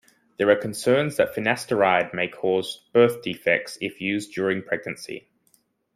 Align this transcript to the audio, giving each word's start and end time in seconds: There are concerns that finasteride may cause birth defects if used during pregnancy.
There 0.37 0.49
are 0.49 0.55
concerns 0.55 1.17
that 1.17 1.35
finasteride 1.35 2.11
may 2.11 2.27
cause 2.27 2.81
birth 2.91 3.21
defects 3.21 3.77
if 3.81 4.01
used 4.01 4.33
during 4.33 4.63
pregnancy. 4.63 5.27